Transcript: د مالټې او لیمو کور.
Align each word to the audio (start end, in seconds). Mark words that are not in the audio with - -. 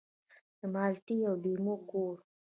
د 0.59 0.61
مالټې 0.73 1.17
او 1.29 1.35
لیمو 1.43 1.75
کور. 1.89 2.15